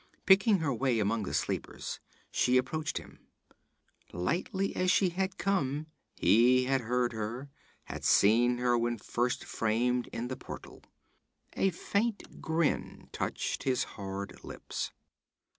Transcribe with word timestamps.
Picking 0.25 0.57
her 0.61 0.73
way 0.73 0.97
among 0.97 1.25
the 1.25 1.33
sleepers, 1.35 1.99
she 2.31 2.57
approached 2.57 2.97
him. 2.97 3.27
Lightly 4.11 4.75
as 4.75 4.89
she 4.89 5.09
had 5.09 5.37
come, 5.37 5.85
he 6.15 6.63
had 6.63 6.81
heard 6.81 7.13
her; 7.13 7.51
had 7.83 8.03
seen 8.03 8.57
her 8.57 8.75
when 8.75 8.97
first 8.97 9.43
framed 9.43 10.07
in 10.07 10.27
the 10.27 10.35
portal. 10.37 10.81
A 11.53 11.69
faint 11.69 12.41
grin 12.41 13.09
touched 13.11 13.61
his 13.61 13.83
hard 13.93 14.43
lips. 14.43 14.91